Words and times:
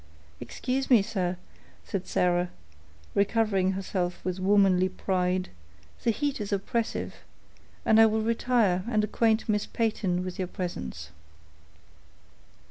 "Excuse 0.39 0.89
me, 0.89 1.03
sir," 1.03 1.37
said 1.85 2.07
Sarah, 2.07 2.49
recovering 3.13 3.73
herself 3.73 4.19
with 4.25 4.39
womanly 4.39 4.89
pride; 4.89 5.49
"the 6.03 6.09
heat 6.09 6.41
is 6.41 6.51
oppressive, 6.51 7.17
and 7.85 8.01
I 8.01 8.07
will 8.07 8.23
retire 8.23 8.83
and 8.89 9.03
acquaint 9.03 9.47
Miss 9.47 9.67
Peyton 9.67 10.25
with 10.25 10.39
your 10.39 10.47
presence." 10.47 11.11